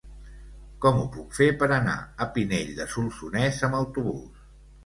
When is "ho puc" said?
1.01-1.35